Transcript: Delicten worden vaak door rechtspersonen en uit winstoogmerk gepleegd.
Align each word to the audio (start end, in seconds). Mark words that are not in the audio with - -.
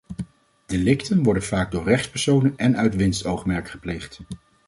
Delicten 0.65 1.23
worden 1.23 1.43
vaak 1.43 1.71
door 1.71 1.83
rechtspersonen 1.83 2.53
en 2.57 2.77
uit 2.77 2.95
winstoogmerk 2.95 3.69
gepleegd. 3.69 4.19